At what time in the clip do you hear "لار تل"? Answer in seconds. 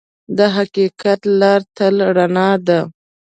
1.39-1.95